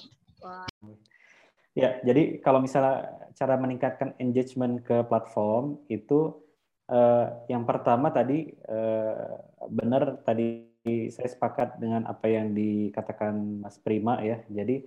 Ya, 1.75 1.99
jadi 2.07 2.39
kalau 2.39 2.63
misalnya 2.63 3.11
cara 3.35 3.59
meningkatkan 3.59 4.15
engagement 4.21 4.79
ke 4.87 5.03
platform 5.11 5.83
itu 5.91 6.39
uh, 6.87 7.27
yang 7.51 7.67
pertama 7.67 8.13
tadi 8.15 8.55
uh, 8.71 9.43
benar 9.67 10.23
tadi 10.23 10.71
saya 10.85 11.27
sepakat 11.27 11.81
dengan 11.81 12.05
apa 12.05 12.29
yang 12.29 12.53
dikatakan 12.53 13.59
Mas 13.65 13.81
Prima 13.81 14.21
ya. 14.21 14.39
Jadi 14.47 14.85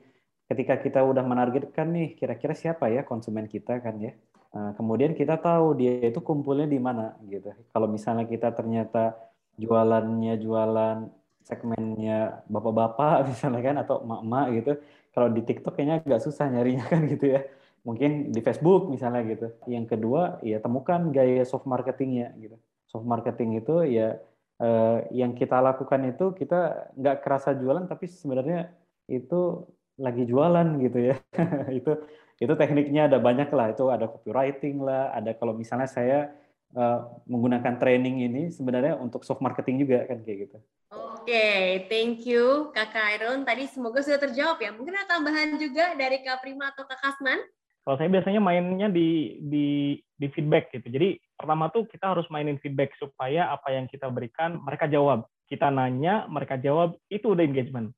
ketika 0.49 0.81
kita 0.81 1.05
udah 1.05 1.27
menargetkan 1.27 1.91
nih 1.93 2.17
kira-kira 2.17 2.55
siapa 2.55 2.89
ya 2.89 3.05
konsumen 3.05 3.51
kita 3.51 3.83
kan 3.83 3.99
ya. 4.01 4.15
Uh, 4.49 4.73
kemudian 4.81 5.13
kita 5.13 5.37
tahu 5.37 5.77
dia 5.77 6.09
itu 6.09 6.25
kumpulnya 6.25 6.65
di 6.65 6.81
mana 6.81 7.19
gitu. 7.29 7.53
Kalau 7.69 7.85
misalnya 7.85 8.25
kita 8.25 8.49
ternyata 8.57 9.13
jualannya 9.59 10.35
jualan 10.41 10.99
segmennya 11.43 12.47
bapak-bapak 12.47 13.23
misalnya 13.31 13.63
kan 13.63 13.77
atau 13.83 13.97
emak-emak 14.07 14.47
gitu 14.63 14.73
kalau 15.13 15.29
di 15.35 15.43
TikTok 15.43 15.75
kayaknya 15.75 16.01
agak 16.01 16.23
susah 16.23 16.47
nyarinya 16.47 16.87
kan 16.87 17.05
gitu 17.11 17.37
ya 17.37 17.43
mungkin 17.87 18.35
di 18.35 18.41
Facebook 18.45 18.91
misalnya 18.91 19.23
gitu. 19.25 19.49
Yang 19.65 19.97
kedua, 19.97 20.43
ya 20.43 20.59
temukan 20.59 21.09
gaya 21.09 21.41
soft 21.49 21.65
marketingnya 21.69 22.35
gitu. 22.37 22.57
Soft 22.89 23.09
marketing 23.09 23.65
itu 23.65 23.85
ya 23.89 24.21
eh, 24.61 24.99
yang 25.17 25.33
kita 25.33 25.57
lakukan 25.65 26.13
itu 26.13 26.37
kita 26.37 26.93
nggak 26.99 27.17
kerasa 27.23 27.55
jualan, 27.55 27.89
tapi 27.89 28.05
sebenarnya 28.11 28.73
itu 29.09 29.65
lagi 29.99 30.29
jualan 30.29 30.69
gitu 30.85 30.99
ya. 31.13 31.17
itu 31.79 31.93
itu 32.39 32.53
tekniknya 32.55 33.09
ada 33.09 33.19
banyak 33.23 33.49
lah. 33.57 33.73
Itu 33.73 33.89
ada 33.89 34.05
copywriting 34.11 34.83
lah, 34.83 35.15
ada 35.17 35.33
kalau 35.33 35.55
misalnya 35.55 35.89
saya 35.89 36.29
uh, 36.75 37.09
menggunakan 37.25 37.79
training 37.81 38.27
ini 38.29 38.43
sebenarnya 38.53 38.99
untuk 38.99 39.25
soft 39.25 39.41
marketing 39.41 39.87
juga 39.87 40.05
kan 40.05 40.21
kayak 40.25 40.39
gitu. 40.49 40.59
Oke, 40.89 41.33
okay, 41.33 41.65
thank 41.93 42.25
you 42.25 42.73
Kak 42.73 42.97
Iron. 43.17 43.45
Tadi 43.45 43.69
semoga 43.69 44.01
sudah 44.01 44.21
terjawab 44.21 44.59
ya. 44.61 44.73
Mungkin 44.73 44.97
ada 44.97 45.21
tambahan 45.21 45.61
juga 45.61 45.93
dari 45.97 46.25
Kak 46.25 46.41
Prima 46.41 46.73
atau 46.73 46.89
Kak 46.89 47.01
Kasman? 47.01 47.41
Kalau 47.85 47.97
saya 47.97 48.13
biasanya 48.13 48.41
mainnya 48.41 48.89
di 48.93 49.41
di 49.41 49.97
di 49.97 50.27
feedback 50.33 50.73
gitu. 50.77 50.93
Jadi 50.93 51.17
pertama 51.37 51.73
tuh 51.73 51.89
kita 51.89 52.13
harus 52.13 52.29
mainin 52.29 52.61
feedback 52.61 52.93
supaya 53.01 53.49
apa 53.49 53.73
yang 53.73 53.89
kita 53.89 54.13
berikan 54.13 54.61
mereka 54.61 54.85
jawab. 54.91 55.25
Kita 55.49 55.73
nanya, 55.73 56.29
mereka 56.29 56.61
jawab, 56.61 57.01
itu 57.09 57.33
udah 57.33 57.41
engagement. 57.41 57.89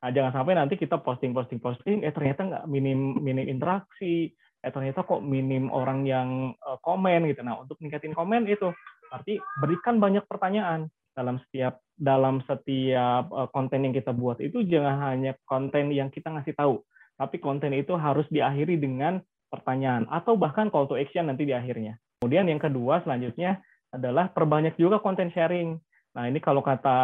Nah, 0.00 0.12
jangan 0.12 0.32
sampai 0.32 0.56
nanti 0.56 0.80
kita 0.80 1.00
posting 1.00 1.32
posting 1.32 1.60
posting 1.60 2.04
eh 2.04 2.12
ternyata 2.12 2.44
nggak 2.44 2.64
minim 2.68 3.20
minim 3.20 3.44
interaksi, 3.44 4.32
eh 4.64 4.72
ternyata 4.72 5.04
kok 5.04 5.20
minim 5.20 5.68
orang 5.68 6.08
yang 6.08 6.56
uh, 6.64 6.80
komen 6.80 7.28
gitu. 7.28 7.44
Nah, 7.44 7.60
untuk 7.60 7.76
meningkatin 7.84 8.16
komen 8.16 8.48
itu 8.48 8.72
berarti 9.12 9.36
berikan 9.60 10.00
banyak 10.00 10.24
pertanyaan 10.24 10.88
dalam 11.12 11.36
setiap 11.46 11.84
dalam 11.94 12.40
setiap 12.48 13.28
uh, 13.30 13.46
konten 13.52 13.84
yang 13.84 13.94
kita 13.94 14.10
buat 14.10 14.40
itu 14.40 14.64
jangan 14.64 15.12
hanya 15.12 15.36
konten 15.44 15.92
yang 15.92 16.08
kita 16.08 16.32
ngasih 16.32 16.56
tahu, 16.56 16.80
tapi 17.20 17.36
konten 17.38 17.76
itu 17.76 17.92
harus 17.94 18.24
diakhiri 18.32 18.80
dengan 18.80 19.20
pertanyaan 19.52 20.08
atau 20.10 20.34
bahkan 20.34 20.72
call 20.72 20.90
to 20.90 20.98
action 20.98 21.28
nanti 21.28 21.46
di 21.46 21.54
akhirnya. 21.54 22.00
Kemudian 22.18 22.48
yang 22.48 22.58
kedua 22.58 23.04
selanjutnya 23.04 23.60
adalah 23.92 24.32
perbanyak 24.32 24.74
juga 24.80 24.98
konten 24.98 25.30
sharing. 25.30 25.78
Nah 26.14 26.24
ini 26.26 26.42
kalau 26.42 26.64
kata 26.64 26.98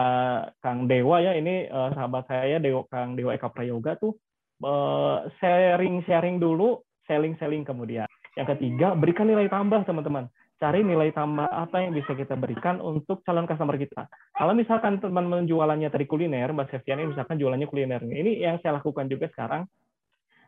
Kang 0.59 0.91
Dewa 0.91 1.23
ya, 1.23 1.37
ini 1.37 1.69
uh, 1.71 1.95
sahabat 1.95 2.27
saya 2.27 2.59
Dewa 2.59 2.89
Kang 2.91 3.15
Dewa 3.15 3.37
Eka 3.37 3.53
Prayoga 3.53 3.95
tuh 3.95 4.19
uh, 4.65 5.27
sharing-sharing 5.39 6.43
dulu, 6.43 6.83
selling-selling 7.11 7.67
kemudian. 7.67 8.07
Yang 8.39 8.55
ketiga, 8.55 8.95
berikan 8.95 9.27
nilai 9.27 9.51
tambah 9.51 9.83
teman-teman. 9.83 10.31
Cari 10.61 10.85
nilai 10.85 11.11
tambah 11.11 11.49
apa 11.49 11.83
yang 11.83 11.97
bisa 11.97 12.13
kita 12.15 12.37
berikan 12.37 12.79
untuk 12.85 13.25
calon 13.27 13.49
customer 13.49 13.75
kita. 13.81 14.07
Kalau 14.37 14.53
misalkan 14.55 15.01
teman 15.03 15.27
menjualannya 15.27 15.89
tadi 15.89 16.05
kuliner, 16.07 16.53
Mbak 16.53 16.71
Sefiani 16.71 17.11
misalkan 17.11 17.41
jualannya 17.41 17.67
kuliner. 17.67 17.99
Ini 18.05 18.45
yang 18.45 18.57
saya 18.63 18.79
lakukan 18.79 19.09
juga 19.11 19.27
sekarang. 19.33 19.67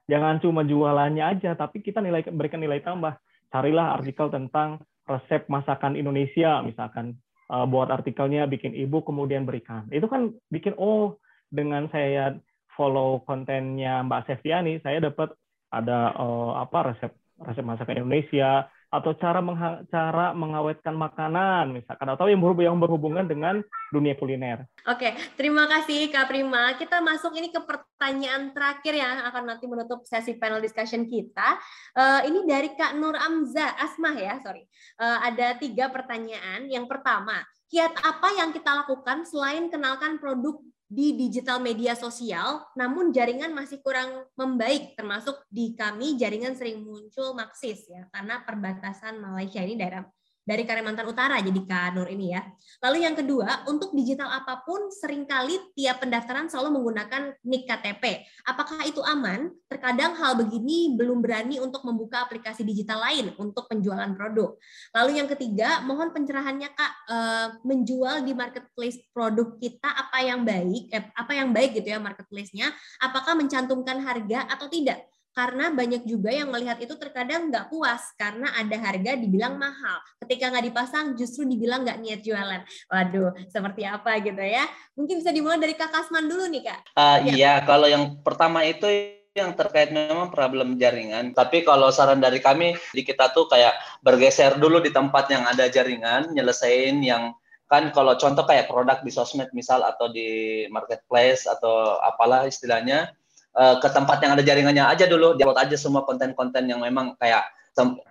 Jangan 0.06 0.38
cuma 0.44 0.62
jualannya 0.68 1.24
aja, 1.24 1.56
tapi 1.56 1.80
kita 1.80 2.04
nilai 2.04 2.22
berikan 2.28 2.60
nilai 2.60 2.84
tambah. 2.84 3.16
Carilah 3.48 3.96
artikel 3.98 4.28
tentang 4.28 4.84
resep 5.08 5.48
masakan 5.48 5.96
Indonesia 5.96 6.60
misalkan 6.60 7.16
uh, 7.48 7.64
buat 7.64 7.88
artikelnya, 7.88 8.44
bikin 8.46 8.76
ebook, 8.76 9.08
kemudian 9.08 9.48
berikan. 9.48 9.88
Itu 9.88 10.12
kan 10.12 10.36
bikin, 10.52 10.76
oh 10.76 11.16
dengan 11.48 11.88
saya 11.88 12.36
follow 12.76 13.20
kontennya 13.24 14.04
Mbak 14.04 14.28
Sefiani, 14.28 14.80
saya 14.80 15.00
dapat 15.04 15.32
ada 15.72 16.12
uh, 16.20 16.60
apa 16.60 16.92
resep 16.92 17.12
resep 17.42 17.64
masakan 17.64 18.04
Indonesia, 18.04 18.68
atau 18.92 19.16
cara 19.16 19.40
cara 19.88 20.36
mengawetkan 20.36 20.92
makanan 20.92 21.72
misalkan 21.72 22.12
atau 22.12 22.28
yang 22.28 22.44
berhubungan, 22.44 22.68
yang 22.68 22.78
berhubungan 22.78 23.24
dengan 23.24 23.54
dunia 23.88 24.12
kuliner. 24.20 24.68
Oke, 24.84 25.16
terima 25.40 25.64
kasih 25.64 26.12
Kak 26.12 26.28
Prima. 26.28 26.76
Kita 26.76 27.00
masuk 27.00 27.32
ini 27.40 27.48
ke 27.48 27.58
pertanyaan 27.64 28.52
terakhir 28.52 28.92
yang 28.92 29.24
akan 29.32 29.48
nanti 29.48 29.64
menutup 29.64 30.04
sesi 30.04 30.36
panel 30.36 30.60
discussion 30.60 31.08
kita. 31.08 31.56
Uh, 31.96 32.20
ini 32.28 32.44
dari 32.44 32.76
Kak 32.76 32.92
Nur 33.00 33.16
Amza 33.16 33.72
Asmah 33.80 34.12
ya, 34.12 34.36
sorry. 34.44 34.68
Uh, 35.00 35.24
ada 35.24 35.56
tiga 35.56 35.88
pertanyaan. 35.88 36.68
Yang 36.68 36.92
pertama, 36.92 37.40
kiat 37.72 37.96
apa 37.96 38.28
yang 38.36 38.52
kita 38.52 38.84
lakukan 38.84 39.24
selain 39.24 39.72
kenalkan 39.72 40.20
produk 40.20 40.60
di 40.92 41.16
digital 41.16 41.56
media 41.64 41.96
sosial, 41.96 42.68
namun 42.76 43.16
jaringan 43.16 43.56
masih 43.56 43.80
kurang 43.80 44.28
membaik, 44.36 44.92
termasuk 44.92 45.40
di 45.48 45.72
kami 45.72 46.20
jaringan 46.20 46.52
sering 46.52 46.84
muncul 46.84 47.32
maksis 47.32 47.88
ya, 47.88 48.04
karena 48.12 48.44
perbatasan 48.44 49.16
Malaysia 49.16 49.64
ini 49.64 49.80
daerah 49.80 50.04
dari 50.42 50.66
Kalimantan 50.66 51.06
Utara 51.06 51.38
jadi 51.38 51.60
Kak 51.62 51.94
Nur 51.94 52.10
ini 52.10 52.34
ya. 52.34 52.42
Lalu 52.82 53.06
yang 53.06 53.14
kedua, 53.14 53.62
untuk 53.70 53.94
digital 53.94 54.26
apa 54.26 54.66
pun 54.66 54.90
sering 54.90 55.22
kali 55.22 55.54
tiap 55.78 56.02
pendaftaran 56.02 56.50
selalu 56.50 56.82
menggunakan 56.82 57.38
NIK 57.46 57.62
KTP. 57.70 58.04
Apakah 58.50 58.82
itu 58.82 58.98
aman? 59.06 59.54
Terkadang 59.70 60.18
hal 60.18 60.34
begini 60.34 60.98
belum 60.98 61.22
berani 61.22 61.62
untuk 61.62 61.86
membuka 61.86 62.26
aplikasi 62.26 62.66
digital 62.66 62.98
lain 63.06 63.30
untuk 63.38 63.70
penjualan 63.70 64.10
produk. 64.18 64.58
Lalu 64.98 65.22
yang 65.22 65.30
ketiga, 65.30 65.78
mohon 65.86 66.10
pencerahannya 66.10 66.74
Kak, 66.74 66.92
eh, 67.06 67.48
menjual 67.62 68.26
di 68.26 68.34
marketplace 68.34 68.98
produk 69.14 69.54
kita 69.62 69.88
apa 69.94 70.18
yang 70.26 70.42
baik, 70.42 70.90
eh, 70.90 71.04
apa 71.14 71.32
yang 71.38 71.54
baik 71.54 71.78
gitu 71.78 71.94
ya 71.94 72.02
marketplace-nya, 72.02 72.74
apakah 72.98 73.38
mencantumkan 73.38 74.02
harga 74.02 74.50
atau 74.50 74.66
tidak? 74.66 75.11
Karena 75.32 75.72
banyak 75.72 76.04
juga 76.04 76.28
yang 76.28 76.52
melihat 76.52 76.76
itu 76.80 76.92
terkadang 77.00 77.48
nggak 77.48 77.72
puas 77.72 78.12
karena 78.20 78.52
ada 78.52 78.76
harga 78.76 79.16
dibilang 79.16 79.56
mahal. 79.56 80.00
Ketika 80.20 80.52
nggak 80.52 80.66
dipasang 80.68 81.16
justru 81.16 81.48
dibilang 81.48 81.84
nggak 81.88 81.98
niat 82.04 82.20
jualan. 82.20 82.60
Waduh, 82.92 83.32
seperti 83.48 83.88
apa 83.88 84.20
gitu 84.20 84.40
ya? 84.40 84.68
Mungkin 84.92 85.24
bisa 85.24 85.32
dimulai 85.32 85.56
dari 85.56 85.72
Kak 85.72 85.88
Kasman 85.88 86.28
dulu 86.28 86.44
nih 86.52 86.62
Kak. 86.68 86.80
Uh, 86.96 87.18
ya. 87.28 87.32
Iya, 87.32 87.54
kalau 87.64 87.88
yang 87.88 88.20
pertama 88.20 88.60
itu 88.64 88.84
yang 89.32 89.56
terkait 89.56 89.88
memang 89.88 90.28
problem 90.28 90.76
jaringan. 90.76 91.32
Tapi 91.32 91.64
kalau 91.64 91.88
saran 91.88 92.20
dari 92.20 92.44
kami 92.44 92.76
di 92.92 93.00
kita 93.00 93.32
tuh 93.32 93.48
kayak 93.48 93.72
bergeser 94.04 94.60
dulu 94.60 94.84
di 94.84 94.92
tempat 94.92 95.32
yang 95.32 95.48
ada 95.48 95.72
jaringan, 95.72 96.36
nyelesain 96.36 97.00
yang 97.00 97.32
kan 97.72 97.88
kalau 97.96 98.12
contoh 98.20 98.44
kayak 98.44 98.68
produk 98.68 99.00
di 99.00 99.08
sosmed 99.08 99.48
misal 99.56 99.80
atau 99.80 100.12
di 100.12 100.60
marketplace 100.68 101.48
atau 101.48 101.96
apalah 102.04 102.44
istilahnya 102.44 103.16
uh, 103.56 103.76
ke 103.80 103.88
tempat 103.88 104.18
yang 104.24 104.32
ada 104.36 104.44
jaringannya 104.44 104.84
aja 104.84 105.04
dulu, 105.08 105.36
diupload 105.36 105.58
aja 105.60 105.76
semua 105.76 106.04
konten-konten 106.04 106.68
yang 106.68 106.80
memang 106.80 107.16
kayak 107.16 107.48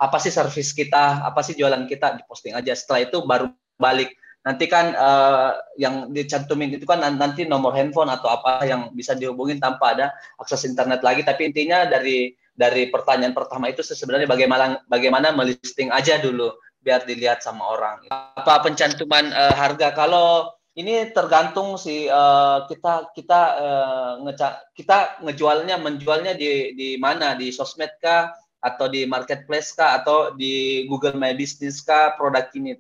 apa 0.02 0.18
sih 0.18 0.34
service 0.34 0.74
kita, 0.74 1.22
apa 1.22 1.46
sih 1.46 1.54
jualan 1.54 1.86
kita, 1.86 2.18
diposting 2.18 2.58
aja. 2.58 2.74
Setelah 2.74 3.06
itu 3.06 3.18
baru 3.22 3.54
balik. 3.78 4.18
Nanti 4.42 4.66
kan 4.66 4.98
uh, 4.98 5.54
yang 5.78 6.10
dicantumin 6.10 6.74
itu 6.74 6.82
kan 6.90 6.98
nanti 6.98 7.46
nomor 7.46 7.78
handphone 7.78 8.10
atau 8.10 8.26
apa 8.34 8.66
yang 8.66 8.90
bisa 8.98 9.14
dihubungin 9.14 9.62
tanpa 9.62 9.94
ada 9.94 10.08
akses 10.42 10.66
internet 10.66 11.06
lagi. 11.06 11.22
Tapi 11.22 11.54
intinya 11.54 11.86
dari 11.86 12.34
dari 12.58 12.90
pertanyaan 12.90 13.38
pertama 13.38 13.70
itu 13.70 13.86
sebenarnya 13.86 14.26
bagaimana 14.26 14.82
bagaimana 14.90 15.30
melisting 15.30 15.94
aja 15.94 16.18
dulu 16.18 16.58
biar 16.82 17.06
dilihat 17.06 17.46
sama 17.46 17.70
orang. 17.70 18.02
Apa 18.10 18.66
pencantuman 18.66 19.30
uh, 19.30 19.54
harga 19.54 19.94
kalau 19.94 20.50
ini 20.72 21.12
tergantung 21.12 21.76
sih 21.76 22.08
uh, 22.08 22.64
kita 22.72 23.12
kita 23.12 23.42
uh, 23.60 24.12
ngeca 24.24 24.72
kita 24.72 25.20
ngejualnya 25.20 25.76
menjualnya 25.76 26.32
di 26.32 26.72
di 26.78 26.90
mana 26.96 27.36
di 27.36 27.52
sosmed 27.52 27.92
kah 28.00 28.32
atau 28.62 28.88
di 28.88 29.04
marketplace 29.04 29.76
kah 29.76 30.00
atau 30.00 30.32
di 30.38 30.86
Google 30.88 31.18
My 31.18 31.36
Business 31.36 31.84
kah 31.84 32.16
produk 32.16 32.48
ini. 32.56 32.80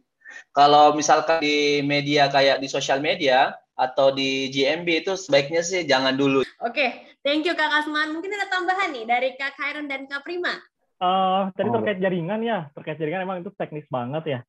Kalau 0.55 0.95
misalkan 0.95 1.43
di 1.43 1.83
media 1.83 2.31
kayak 2.31 2.63
di 2.63 2.71
sosial 2.71 3.03
media 3.03 3.51
atau 3.75 4.13
di 4.15 4.47
GMB 4.53 4.87
itu 5.03 5.13
sebaiknya 5.19 5.59
sih 5.65 5.83
jangan 5.83 6.15
dulu. 6.15 6.45
Oke, 6.63 6.71
okay. 6.71 6.89
thank 7.25 7.43
you 7.43 7.57
Kak 7.57 7.83
Asman. 7.83 8.15
Mungkin 8.15 8.31
ada 8.31 8.47
tambahan 8.47 8.95
nih 8.95 9.03
dari 9.03 9.29
Kak 9.35 9.57
Khairon 9.59 9.91
dan 9.91 10.07
Kak 10.07 10.23
Prima. 10.23 10.55
Uh, 11.01 11.49
tadi 11.57 11.67
oh. 11.73 11.81
terkait 11.81 11.97
jaringan 11.97 12.39
ya, 12.45 12.69
terkait 12.77 13.01
jaringan 13.01 13.25
emang 13.25 13.41
itu 13.41 13.49
teknis 13.57 13.89
banget 13.89 14.23
ya. 14.29 14.39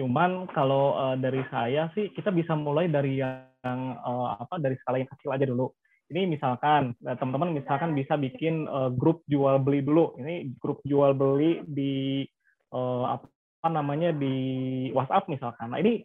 Cuman 0.00 0.48
kalau 0.56 0.96
uh, 0.96 1.16
dari 1.20 1.44
saya 1.52 1.92
sih 1.92 2.08
kita 2.16 2.32
bisa 2.32 2.56
mulai 2.56 2.88
dari 2.88 3.20
yang 3.20 4.00
uh, 4.00 4.40
apa 4.40 4.56
dari 4.56 4.72
skala 4.80 4.96
yang 4.96 5.12
kecil 5.12 5.36
aja 5.36 5.44
dulu. 5.44 5.68
Ini 6.08 6.24
misalkan 6.24 6.96
teman-teman 7.04 7.52
misalkan 7.52 7.92
bisa 7.92 8.16
bikin 8.16 8.64
uh, 8.64 8.88
grup 8.88 9.20
jual 9.28 9.60
beli 9.60 9.84
dulu. 9.84 10.16
Ini 10.16 10.56
grup 10.56 10.80
jual 10.88 11.12
beli 11.12 11.60
di 11.68 12.24
uh, 12.72 13.20
apa 13.20 13.68
namanya 13.68 14.16
di 14.16 14.88
WhatsApp 14.96 15.28
misalkan. 15.28 15.68
Nah 15.68 15.84
ini 15.84 16.00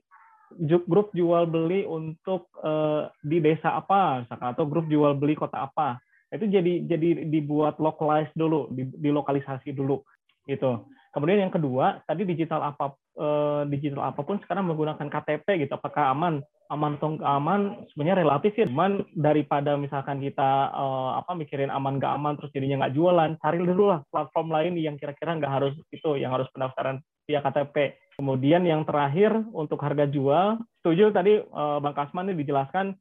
grup 0.92 1.16
jual 1.16 1.48
beli 1.48 1.88
untuk 1.88 2.52
uh, 2.60 3.08
di 3.24 3.40
desa 3.40 3.80
apa 3.80 4.28
misalkan 4.28 4.52
atau 4.52 4.68
grup 4.68 4.92
jual 4.92 5.16
beli 5.16 5.40
kota 5.40 5.72
apa. 5.72 6.04
Itu 6.28 6.52
jadi 6.52 6.84
jadi 6.84 7.32
dibuat 7.32 7.80
localize 7.80 8.30
dulu, 8.36 8.68
di, 8.75 8.92
dilokalisasi 8.92 9.72
dulu 9.72 10.04
gitu. 10.52 10.84
Kemudian 11.16 11.48
yang 11.48 11.54
kedua, 11.54 12.04
tadi 12.04 12.28
digital 12.28 12.75
apa 12.75 12.92
eh, 13.15 13.63
digital 13.72 14.12
apa 14.12 14.22
pun 14.22 14.38
sekarang 14.43 14.67
menggunakan 14.67 15.07
KTP 15.07 15.65
gitu. 15.65 15.75
Apakah 15.75 16.12
aman? 16.12 16.43
Aman 16.67 16.98
atau 17.00 17.15
nggak 17.15 17.34
aman? 17.39 17.62
Sebenarnya 17.91 18.22
relatif 18.22 18.53
ya. 18.60 18.65
Cuman 18.67 19.03
daripada 19.15 19.79
misalkan 19.79 20.19
kita 20.19 20.72
eh, 20.75 21.12
apa 21.19 21.31
mikirin 21.34 21.72
aman 21.72 21.98
nggak 21.98 22.13
aman 22.15 22.34
terus 22.36 22.51
jadinya 22.51 22.86
nggak 22.86 22.95
jualan, 22.95 23.31
cari 23.39 23.57
dulu 23.60 23.84
lah 23.91 24.00
platform 24.12 24.48
lain 24.51 24.74
yang 24.77 24.95
kira-kira 25.00 25.36
nggak 25.39 25.53
harus 25.53 25.74
itu, 25.89 26.19
yang 26.19 26.36
harus 26.36 26.48
pendaftaran 26.51 27.00
via 27.25 27.41
KTP. 27.41 27.98
Kemudian 28.15 28.63
yang 28.63 28.88
terakhir 28.88 29.36
untuk 29.51 29.81
harga 29.84 30.07
jual, 30.07 30.62
setuju 30.84 31.12
tadi 31.15 31.39
eh, 31.41 31.77
Bang 31.81 31.95
Kasman 31.95 32.31
ini 32.31 32.43
dijelaskan 32.43 32.95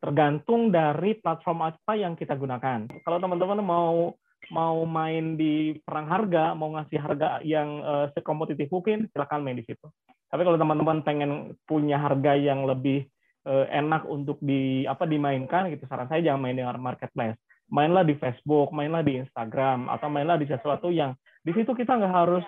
tergantung 0.00 0.72
dari 0.72 1.14
platform 1.20 1.68
apa 1.68 1.94
yang 1.94 2.18
kita 2.18 2.34
gunakan. 2.34 2.90
Kalau 3.06 3.18
teman-teman 3.22 3.60
mau 3.62 4.16
mau 4.50 4.82
main 4.84 5.38
di 5.38 5.78
perang 5.80 6.08
harga, 6.08 6.52
mau 6.52 6.72
ngasih 6.74 6.98
harga 7.00 7.28
yang 7.44 7.80
uh, 7.80 8.06
sekompetitif 8.12 8.68
mungkin, 8.68 9.08
silakan 9.12 9.44
main 9.44 9.60
di 9.60 9.64
situ. 9.64 9.86
Tapi 10.28 10.42
kalau 10.42 10.58
teman-teman 10.58 11.04
pengen 11.06 11.54
punya 11.64 12.00
harga 12.00 12.34
yang 12.34 12.66
lebih 12.66 13.06
uh, 13.46 13.68
enak 13.70 14.04
untuk 14.08 14.40
di 14.42 14.84
apa 14.84 15.06
dimainkan 15.06 15.70
gitu, 15.70 15.86
saran 15.86 16.10
saya 16.10 16.20
jangan 16.20 16.42
main 16.42 16.58
dengan 16.58 16.76
marketplace. 16.80 17.38
Mainlah 17.70 18.04
di 18.04 18.18
Facebook, 18.20 18.74
mainlah 18.74 19.00
di 19.00 19.22
Instagram, 19.22 19.88
atau 19.88 20.08
mainlah 20.12 20.36
di 20.36 20.50
sesuatu 20.50 20.92
yang 20.92 21.16
di 21.44 21.52
situ 21.52 21.72
kita 21.72 21.96
nggak 21.96 22.14
harus 22.14 22.44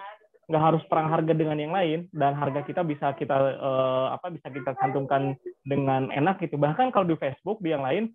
nggak 0.47 0.63
harus 0.63 0.83
perang 0.87 1.11
harga 1.11 1.35
dengan 1.35 1.59
yang 1.59 1.75
lain 1.75 2.07
dan 2.15 2.39
harga 2.39 2.63
kita 2.63 2.87
bisa 2.87 3.11
kita 3.19 3.35
uh, 3.59 4.15
apa 4.15 4.31
bisa 4.31 4.47
kita 4.47 4.79
cantumkan 4.79 5.35
dengan 5.67 6.07
enak 6.15 6.39
gitu 6.39 6.55
bahkan 6.55 6.95
kalau 6.95 7.03
di 7.11 7.19
Facebook 7.19 7.59
di 7.59 7.75
yang 7.75 7.83
lain 7.83 8.15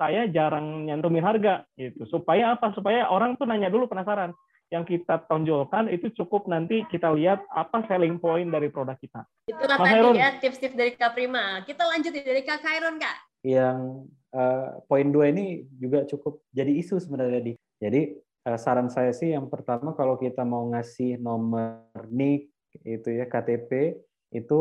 saya 0.00 0.24
jarang 0.32 0.88
nyantumin 0.88 1.20
harga 1.20 1.68
gitu 1.76 2.08
supaya 2.08 2.56
apa 2.56 2.72
supaya 2.72 3.04
orang 3.12 3.36
tuh 3.36 3.44
nanya 3.44 3.68
dulu 3.68 3.84
penasaran 3.84 4.32
yang 4.68 4.84
kita 4.84 5.24
tonjolkan 5.28 5.88
itu 5.88 6.12
cukup 6.12 6.44
nanti 6.44 6.84
kita 6.92 7.08
lihat 7.16 7.40
apa 7.52 7.84
selling 7.88 8.20
point 8.20 8.48
dari 8.52 8.68
produk 8.68 8.96
kita. 9.00 9.24
Itulah 9.48 9.76
Mas 9.80 9.88
tadi 9.88 9.96
Heron. 9.96 10.14
ya 10.16 10.28
tips-tips 10.36 10.76
dari 10.76 10.92
Kak 10.92 11.16
Prima. 11.16 11.64
Kita 11.64 11.88
lanjut 11.88 12.12
dari 12.12 12.42
Kak 12.44 12.60
Kairon 12.60 13.00
Kak. 13.00 13.16
Yang 13.40 14.08
uh, 14.36 14.76
poin 14.84 15.08
dua 15.08 15.32
ini 15.32 15.64
juga 15.80 16.04
cukup 16.04 16.44
jadi 16.52 16.72
isu 16.84 17.00
sebenarnya 17.00 17.40
di. 17.40 17.52
Jadi 17.80 18.12
uh, 18.44 18.58
saran 18.60 18.92
saya 18.92 19.16
sih 19.16 19.32
yang 19.32 19.48
pertama 19.48 19.96
kalau 19.96 20.20
kita 20.20 20.44
mau 20.44 20.68
ngasih 20.68 21.16
nomor 21.16 21.88
NIK 22.12 22.52
itu 22.84 23.08
ya 23.16 23.24
KTP 23.24 23.96
itu 24.36 24.58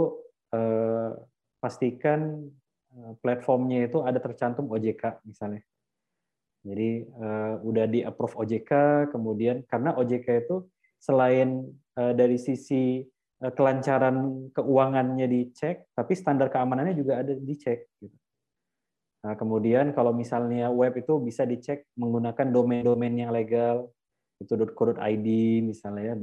uh, 0.56 1.12
pastikan 1.60 2.48
platformnya 3.22 3.88
itu 3.88 4.02
ada 4.04 4.18
tercantum 4.18 4.68
OJK 4.70 5.22
misalnya. 5.26 5.62
Jadi 6.68 7.08
uh, 7.16 7.64
udah 7.64 7.86
di 7.88 8.04
approve 8.04 8.36
OJK, 8.44 8.72
kemudian 9.14 9.64
karena 9.70 9.96
OJK 9.96 10.28
itu 10.44 10.68
selain 11.00 11.64
uh, 11.96 12.12
dari 12.12 12.36
sisi 12.36 13.06
uh, 13.44 13.54
kelancaran 13.54 14.50
keuangannya 14.52 15.28
dicek, 15.30 15.88
tapi 15.96 16.14
standar 16.18 16.52
keamanannya 16.52 16.98
juga 16.98 17.24
ada 17.24 17.32
dicek. 17.38 17.88
Gitu. 18.02 18.18
Nah, 19.24 19.34
kemudian 19.40 19.96
kalau 19.96 20.12
misalnya 20.12 20.68
web 20.70 20.94
itu 21.00 21.18
bisa 21.24 21.48
dicek 21.48 21.88
menggunakan 21.96 22.48
domain-domain 22.52 23.16
yang 23.16 23.32
legal, 23.32 23.90
itu 24.38 24.54
.co.id 24.54 25.28
misalnya 25.66 26.14
ya, 26.14 26.16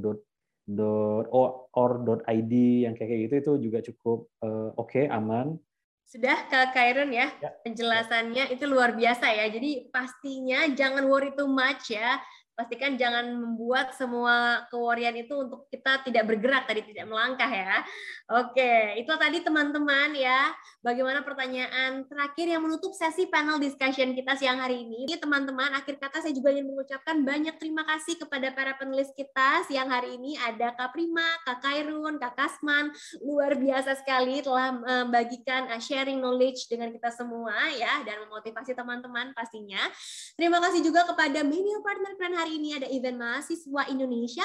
yang 2.88 2.96
kayak 2.96 3.28
gitu 3.28 3.34
itu 3.36 3.52
juga 3.68 3.78
cukup 3.84 4.18
uh, 4.40 4.72
oke 4.80 4.96
okay, 4.96 5.04
aman 5.12 5.60
sudah 6.04 6.46
Kak 6.46 6.76
Kairon 6.76 7.10
ya, 7.10 7.32
ya, 7.40 7.50
penjelasannya 7.64 8.54
itu 8.54 8.64
luar 8.68 8.94
biasa 8.94 9.34
ya. 9.34 9.50
Jadi 9.50 9.88
pastinya 9.90 10.68
jangan 10.70 11.08
worry 11.08 11.34
too 11.34 11.50
much 11.50 11.90
ya 11.90 12.20
pastikan 12.54 12.94
jangan 12.94 13.34
membuat 13.34 13.92
semua 13.98 14.66
kewarian 14.70 15.14
itu 15.18 15.34
untuk 15.34 15.66
kita 15.68 16.06
tidak 16.06 16.24
bergerak 16.30 16.64
tadi 16.70 16.86
tidak 16.86 17.10
melangkah 17.10 17.50
ya. 17.50 17.82
Oke, 18.30 18.96
itu 18.96 19.12
tadi 19.18 19.42
teman-teman 19.42 20.14
ya. 20.14 20.54
Bagaimana 20.80 21.20
pertanyaan 21.26 22.06
terakhir 22.06 22.46
yang 22.48 22.62
menutup 22.62 22.94
sesi 22.94 23.26
panel 23.28 23.58
discussion 23.58 24.14
kita 24.14 24.38
siang 24.38 24.62
hari 24.62 24.86
ini. 24.86 25.04
Teman-teman, 25.18 25.74
akhir 25.74 25.98
kata 25.98 26.22
saya 26.22 26.32
juga 26.32 26.54
ingin 26.54 26.70
mengucapkan 26.70 27.20
banyak 27.20 27.58
terima 27.58 27.82
kasih 27.84 28.16
kepada 28.22 28.54
para 28.54 28.78
penulis 28.78 29.10
kita 29.12 29.66
siang 29.66 29.90
hari 29.90 30.16
ini 30.16 30.38
ada 30.38 30.72
Kak 30.78 30.94
Prima, 30.94 31.26
Kak 31.42 31.58
Kairun, 31.60 32.22
Kak 32.22 32.38
Kasman. 32.38 32.94
Luar 33.20 33.58
biasa 33.58 33.98
sekali 33.98 34.40
telah 34.40 34.72
membagikan 34.72 35.68
uh, 35.68 35.80
sharing 35.82 36.22
knowledge 36.22 36.70
dengan 36.70 36.94
kita 36.94 37.10
semua 37.10 37.52
ya 37.74 38.06
dan 38.06 38.22
memotivasi 38.28 38.72
teman-teman 38.72 39.34
pastinya. 39.34 39.80
Terima 40.38 40.62
kasih 40.62 40.80
juga 40.86 41.04
kepada 41.08 41.42
media 41.42 41.82
partner 41.82 42.12
keren 42.14 42.36
hari 42.44 42.60
ini 42.60 42.76
ada 42.76 42.84
event 42.92 43.16
mahasiswa 43.16 43.88
Indonesia, 43.88 44.44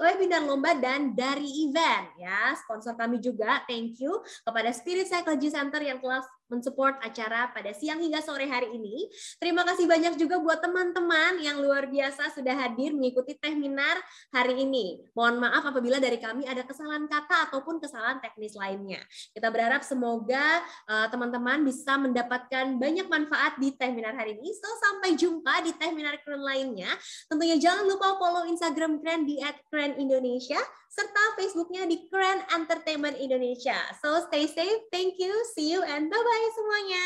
webinar 0.00 0.48
lomba 0.48 0.72
dan 0.80 1.12
dari 1.12 1.44
event 1.68 2.16
ya. 2.16 2.56
Sponsor 2.56 2.96
kami 2.96 3.20
juga, 3.20 3.60
thank 3.68 4.00
you 4.00 4.16
kepada 4.40 4.72
Spirit 4.72 5.12
Psychology 5.12 5.52
Center 5.52 5.84
yang 5.84 6.00
telah 6.00 6.24
mensupport 6.48 7.00
acara 7.00 7.50
pada 7.52 7.72
siang 7.72 8.00
hingga 8.00 8.20
sore 8.20 8.44
hari 8.48 8.72
ini. 8.76 9.08
Terima 9.40 9.64
kasih 9.64 9.88
banyak 9.88 10.14
juga 10.20 10.40
buat 10.40 10.60
teman-teman 10.60 11.40
yang 11.40 11.60
luar 11.60 11.88
biasa 11.88 12.32
sudah 12.36 12.52
hadir 12.54 12.92
mengikuti 12.92 13.36
seminar 13.40 14.00
hari 14.30 14.64
ini. 14.64 15.04
Mohon 15.16 15.48
maaf 15.48 15.64
apabila 15.68 15.96
dari 15.98 16.20
kami 16.20 16.44
ada 16.44 16.62
kesalahan 16.64 17.08
kata 17.08 17.50
ataupun 17.50 17.80
kesalahan 17.80 18.20
teknis 18.20 18.54
lainnya. 18.56 19.00
Kita 19.32 19.48
berharap 19.48 19.82
semoga 19.84 20.60
eh, 20.88 21.06
teman-teman 21.12 21.62
uh, 21.62 21.66
bisa 21.66 21.96
mendapatkan 21.96 22.76
banyak 22.76 23.06
manfaat 23.08 23.56
di 23.58 23.72
seminar 23.74 24.16
hari 24.16 24.36
ini. 24.36 24.50
So, 24.56 24.68
sampai 24.80 25.16
jumpa 25.16 25.64
di 25.64 25.72
seminar 25.76 26.20
keren 26.22 26.42
lainnya. 26.42 26.90
Tentunya 27.28 27.56
jangan 27.60 27.84
lupa 27.88 28.16
follow 28.20 28.44
Instagram 28.48 29.00
Keren 29.00 29.24
di 29.28 29.40
@keren_indonesia 29.70 30.60
serta 30.94 31.34
Facebooknya 31.34 31.90
di 31.90 32.06
Keren 32.06 32.46
Entertainment 32.54 33.18
Indonesia. 33.18 33.74
So 33.98 34.22
stay 34.30 34.46
safe, 34.46 34.86
thank 34.94 35.18
you, 35.18 35.34
see 35.58 35.74
you, 35.74 35.82
and 35.82 36.06
bye-bye 36.06 36.48
semuanya. 36.54 37.04